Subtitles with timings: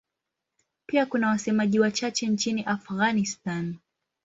[0.85, 3.75] Pia kuna wasemaji wachache nchini Afghanistan.